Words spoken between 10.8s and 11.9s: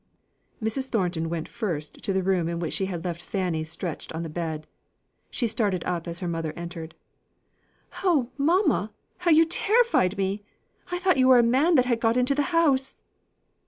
I thought you were a man that